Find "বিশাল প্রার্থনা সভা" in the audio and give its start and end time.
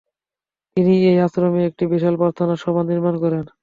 1.93-2.81